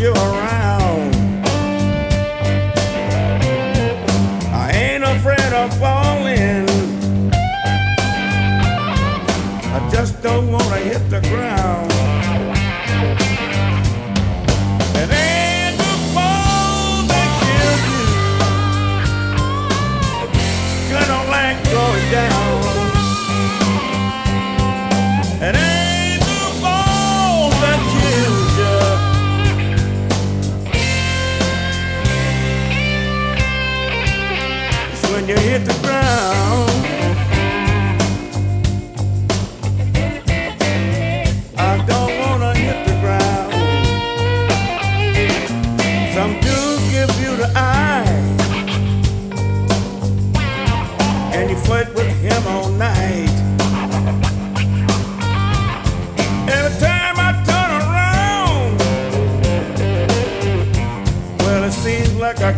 [0.00, 1.14] you around.
[4.54, 6.66] I ain't afraid of falling.
[9.74, 11.55] I just don't wanna hit the ground.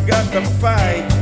[0.09, 1.18] got to fight.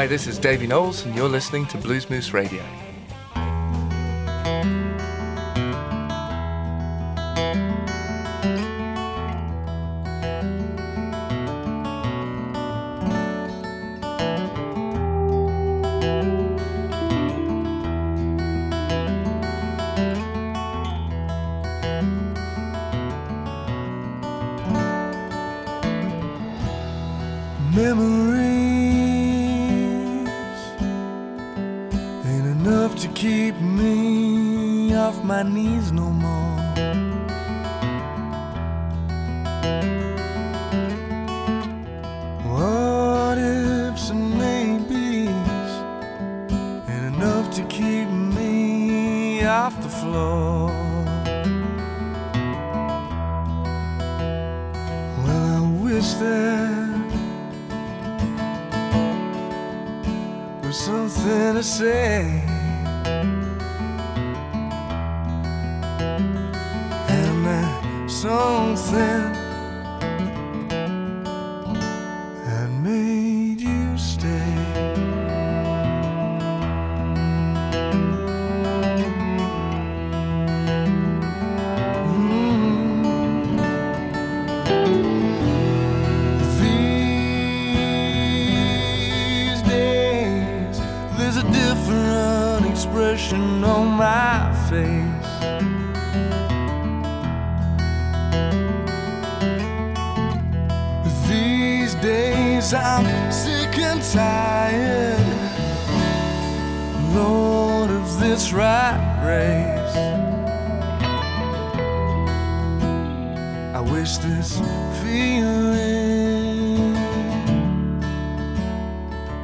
[0.00, 2.62] Hi, this is Davey Knowles, and you're listening to Blues Moose Radio.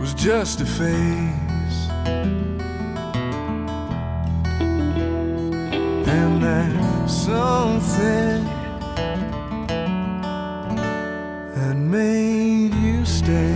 [0.00, 1.88] was just a phase.
[6.08, 8.44] And that something
[11.54, 13.55] that made you stay.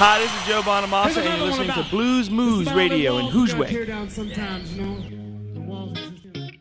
[0.00, 3.68] Hi, this is Joe Bonamassa, and you're listening to Blues Moose Radio in Hoosway.
[3.68, 5.00] Tear sometimes, you know.
[5.54, 6.54] The walls exist.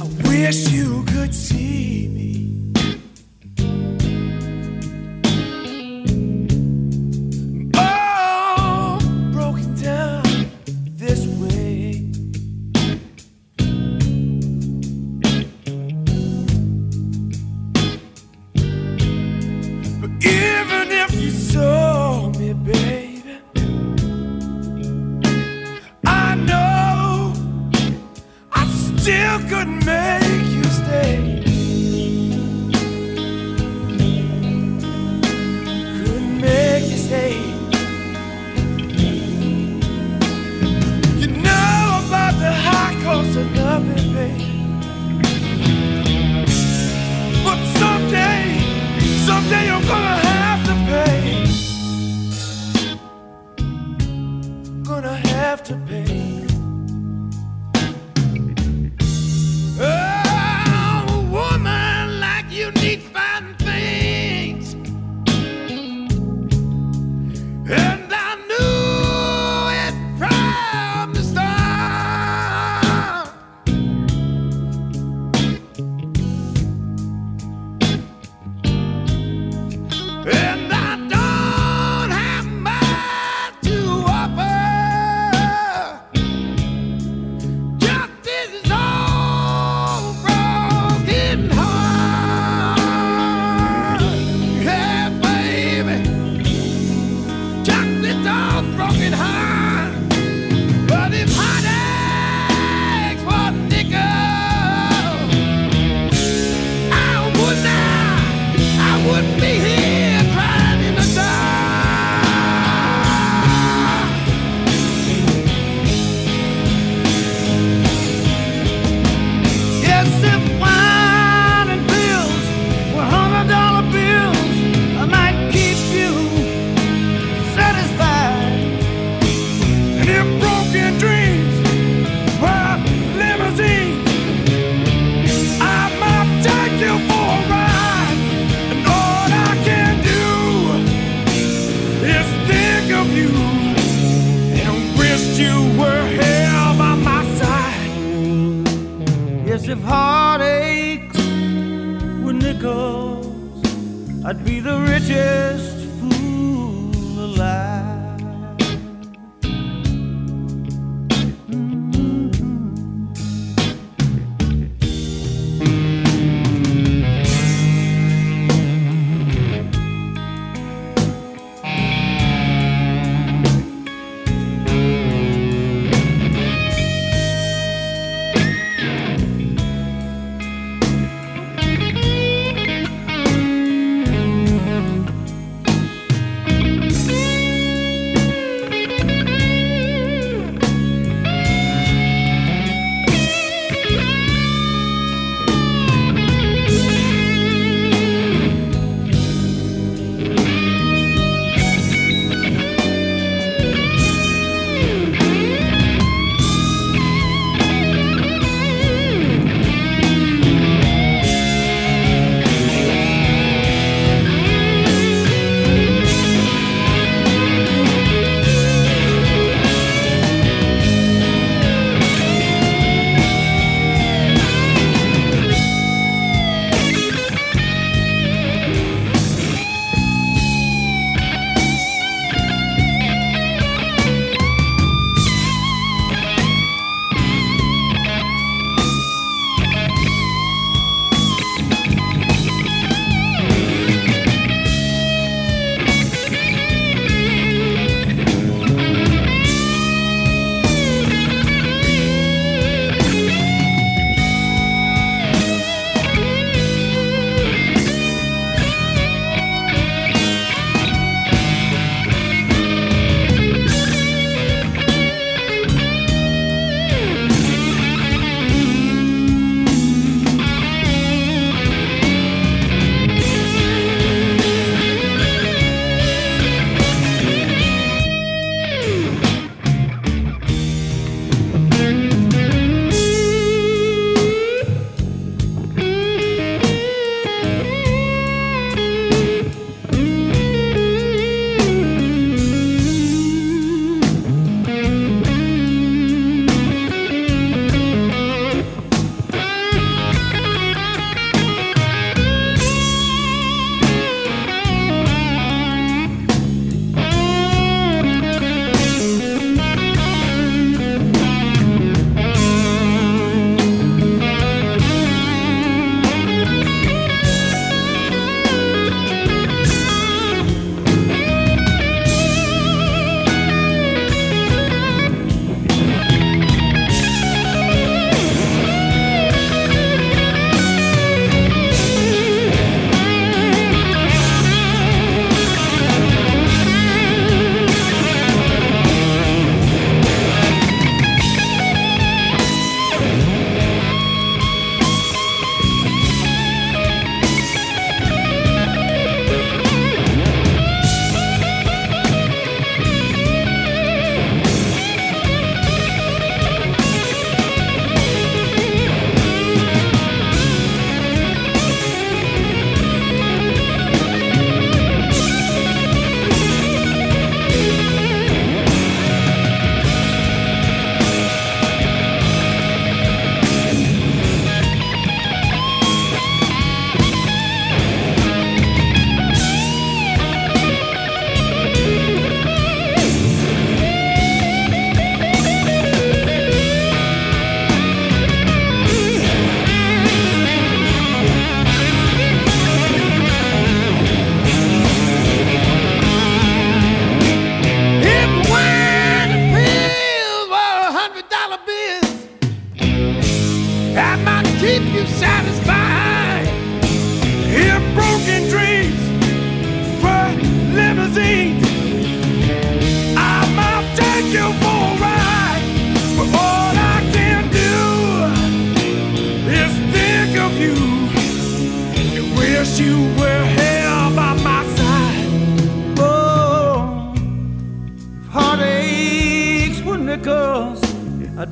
[0.00, 2.23] I wish you could see me.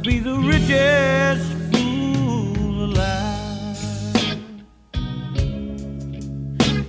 [0.03, 3.79] Be the richest fool alive.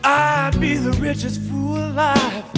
[0.03, 2.52] I'd be the richest fool alive.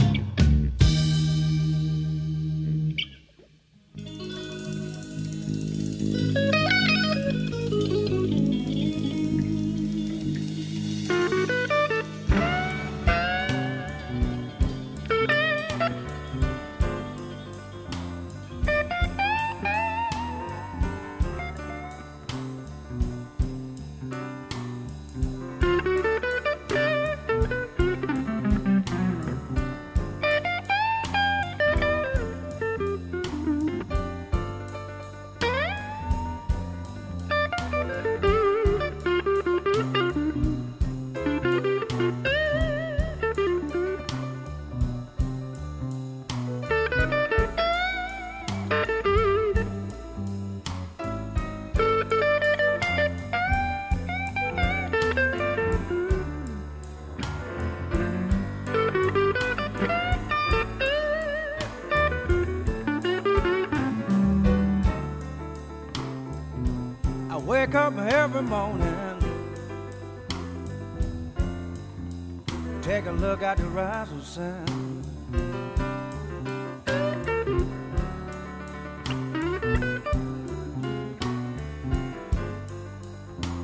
[73.45, 75.03] Take a look at the rising sun.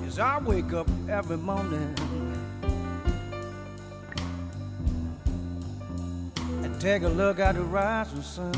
[0.05, 1.95] As I wake up every morning
[6.63, 8.51] and take a look at the rising sun.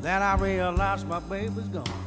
[0.00, 2.05] Then I realized my baby's gone.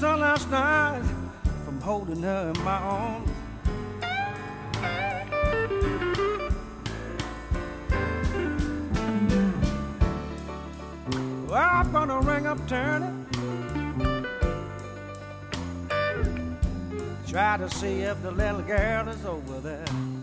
[0.00, 1.02] Her last night
[1.64, 3.30] from holding her in my arms.
[11.52, 13.12] I'm gonna ring up Turner.
[17.26, 20.17] Try to see if the little girl is over there.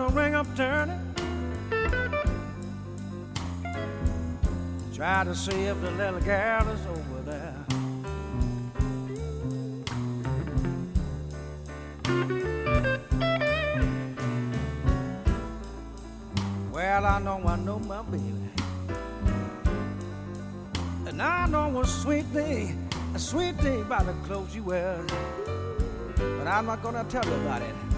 [0.00, 0.98] Gonna ring up Turner.
[4.94, 7.54] Try to see if the little girl is over there.
[16.72, 18.24] Well, I know I know my baby.
[21.08, 25.04] And I know a sweet thing, a sweet thing about the clothes you wear.
[26.16, 27.89] But I'm not gonna tell you about it.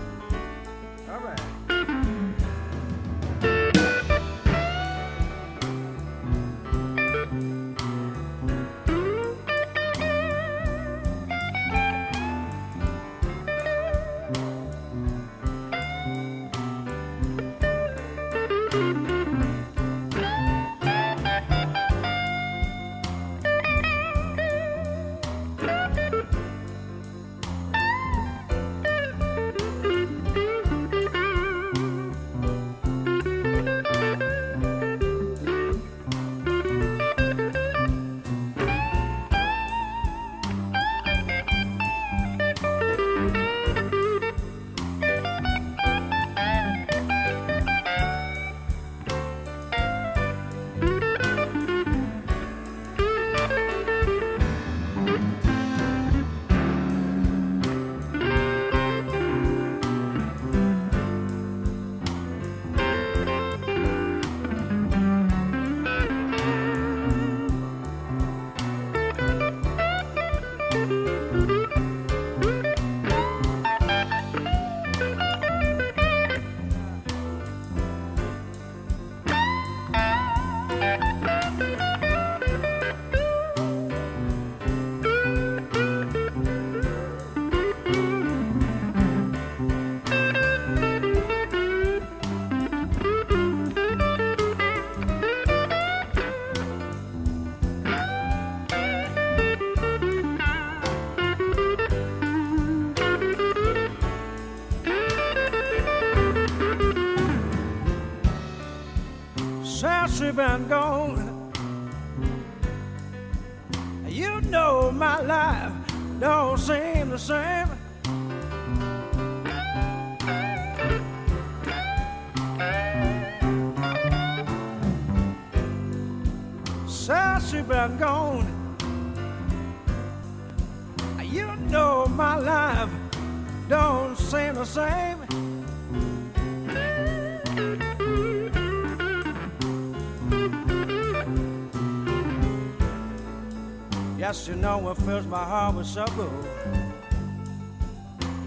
[144.33, 146.33] You know it fills my heart with sorrow.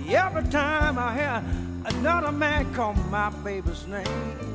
[0.10, 1.44] Every time I hear
[1.86, 4.55] another man call my baby's name.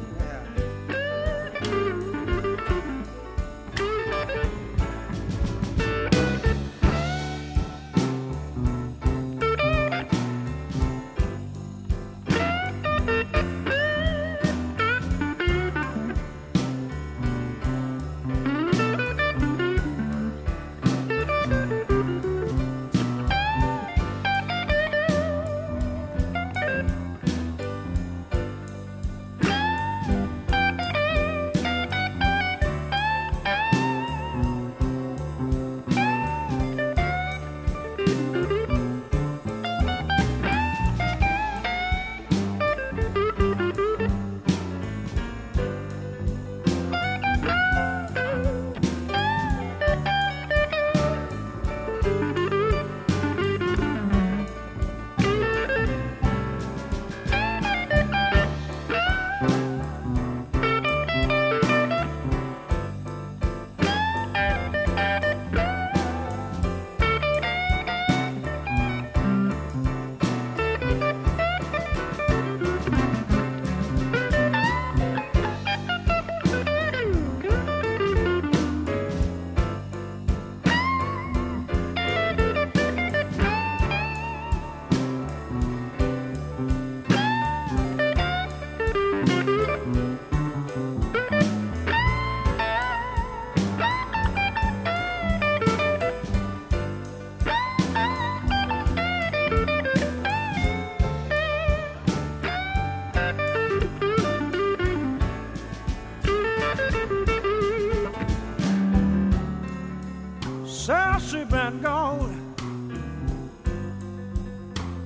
[111.31, 112.57] She been gone,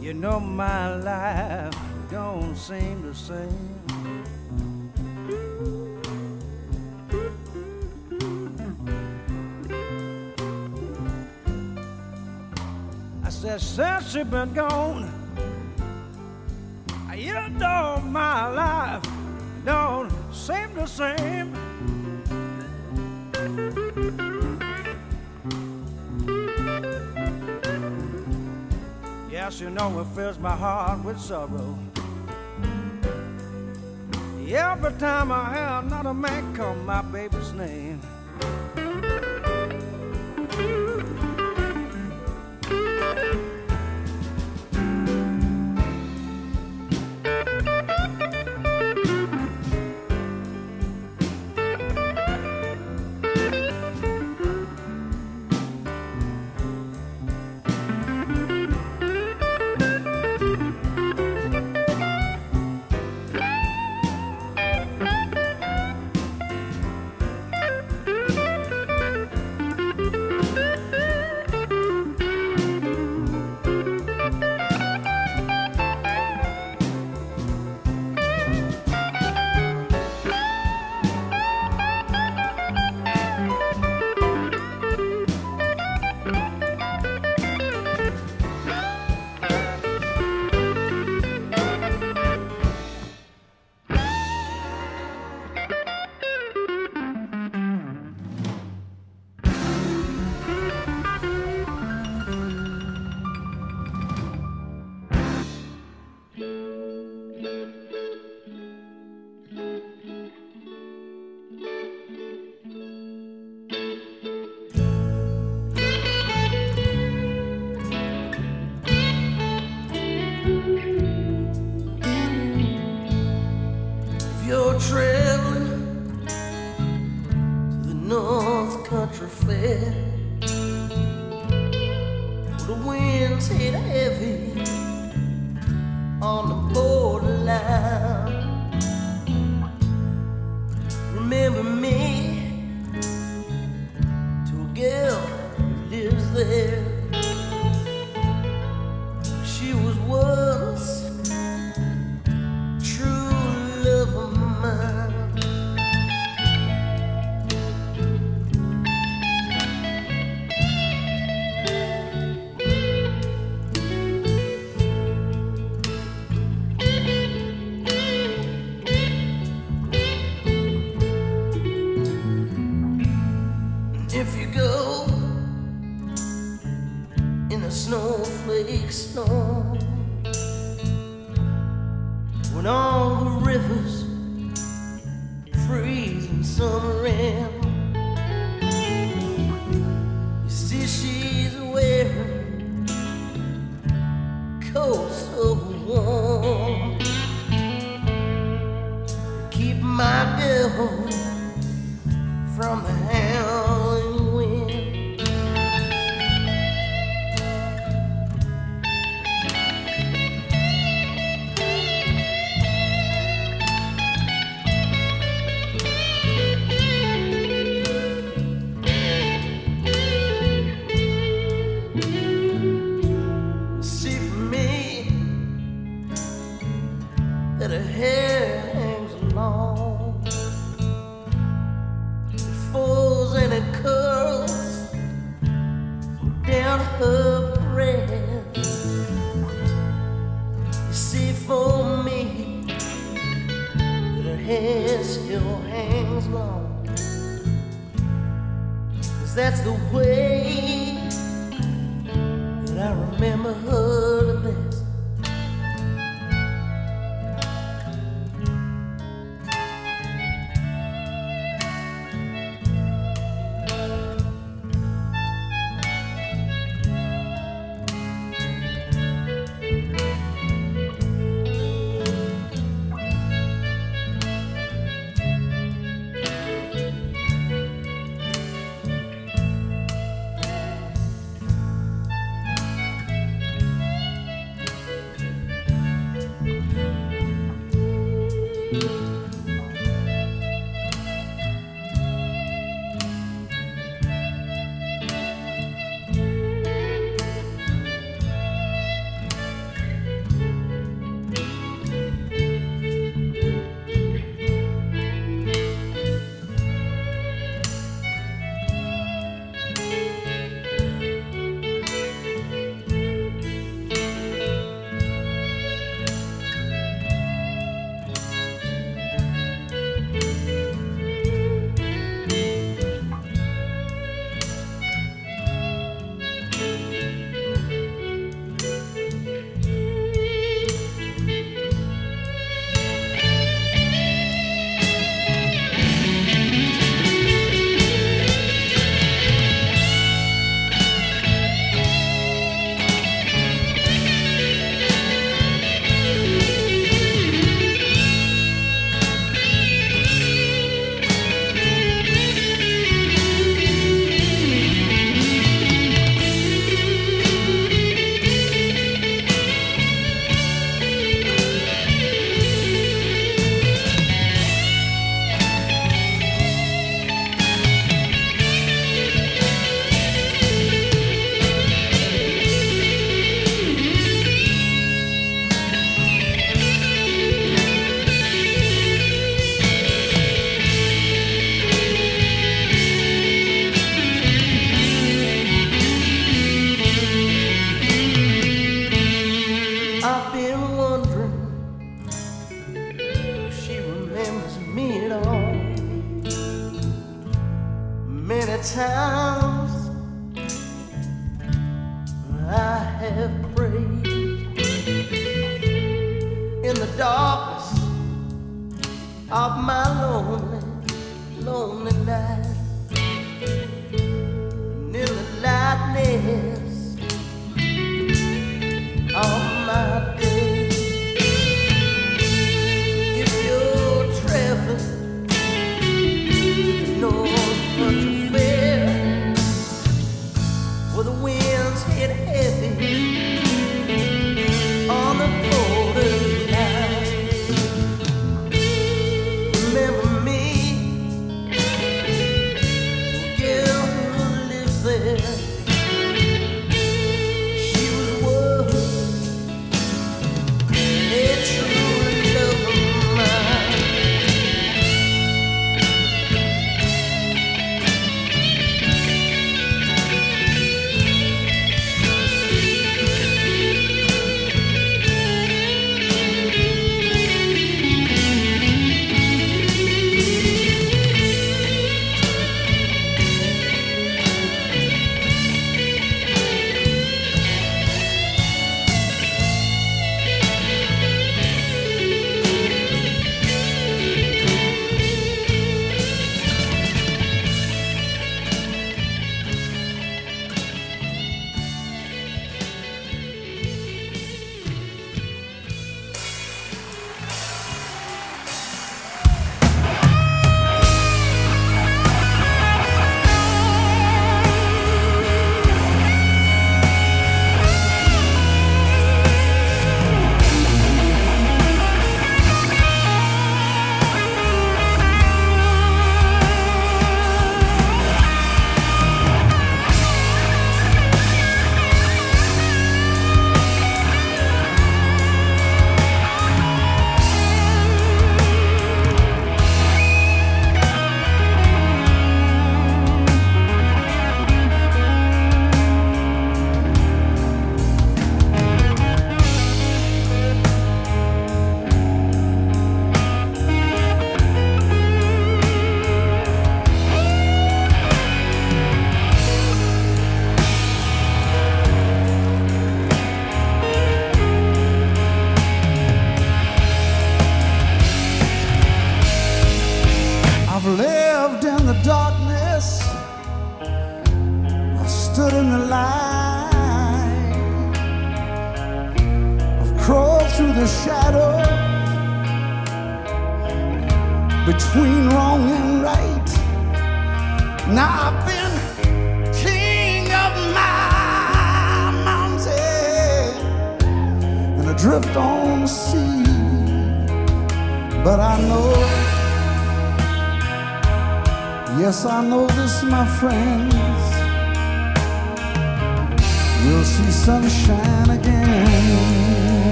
[0.00, 1.74] you know my life
[2.10, 3.82] don't seem the same.
[13.22, 15.10] I said, since she been gone,
[17.14, 19.02] you know my life
[19.66, 21.55] don't seem the same.
[29.46, 31.78] Yes, you know it fills my heart with sorrow.
[34.44, 38.00] Every time I hear another man call my baby's name.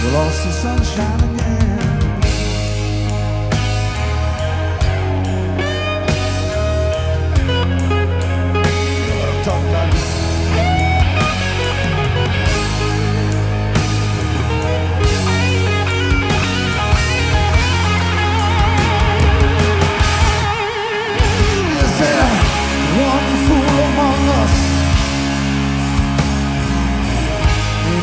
[0.00, 1.58] We lost the sunshine again.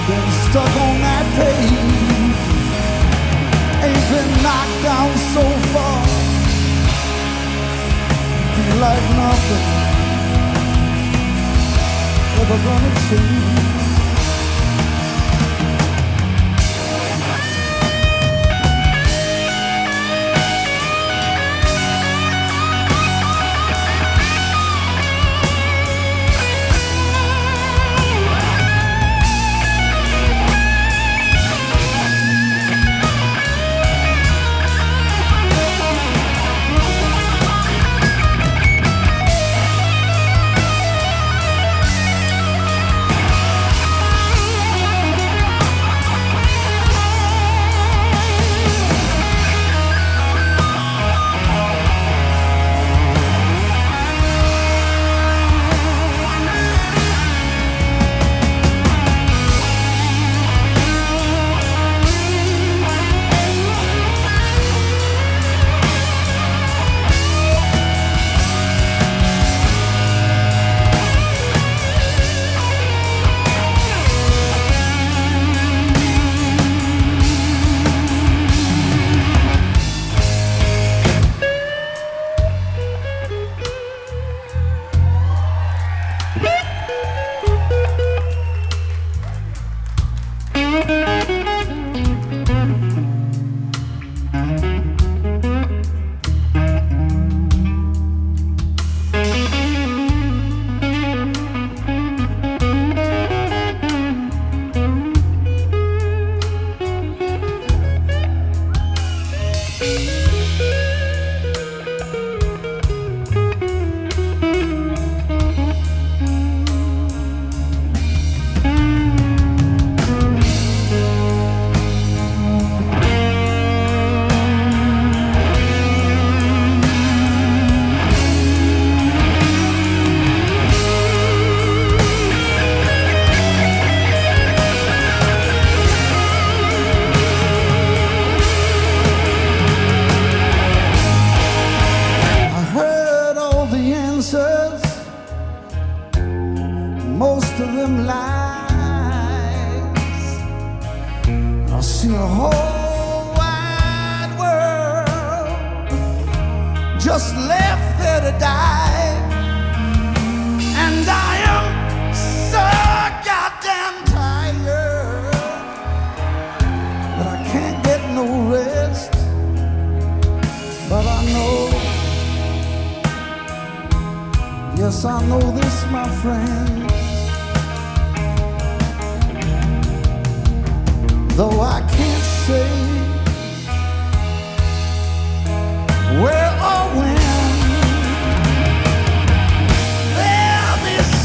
[0.08, 1.74] been stuck on that page
[4.46, 5.43] knocked down so
[5.74, 6.06] far.
[8.56, 9.66] Feel like nothing
[12.41, 13.84] ever gonna change.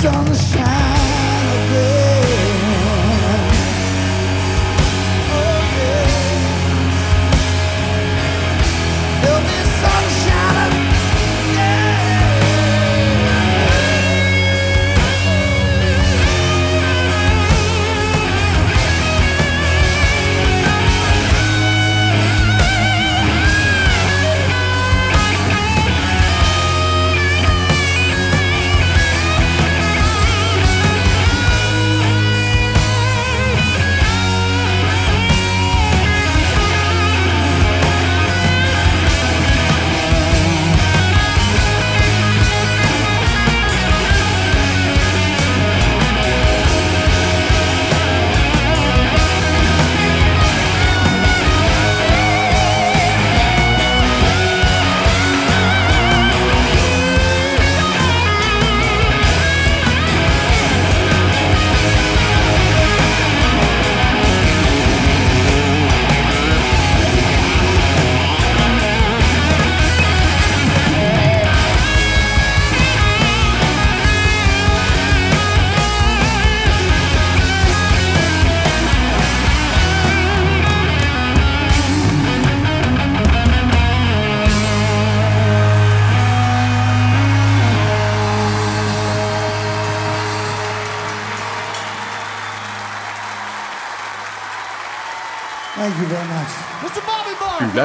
[0.03, 0.70] 永生